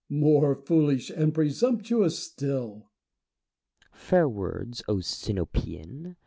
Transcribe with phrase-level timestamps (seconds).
[0.09, 2.89] More foolish and presumptuous still!
[3.91, 3.95] Plato.
[3.95, 6.15] Fair words, Sinopean